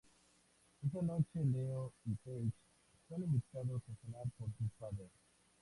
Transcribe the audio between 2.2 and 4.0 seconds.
Paige son invitados a